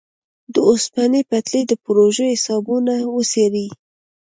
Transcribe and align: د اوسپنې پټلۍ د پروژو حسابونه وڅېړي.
د 0.53 0.55
اوسپنې 0.69 1.21
پټلۍ 1.29 1.61
د 1.67 1.71
پروژو 1.83 2.23
حسابونه 2.33 2.93
وڅېړي. 3.15 3.67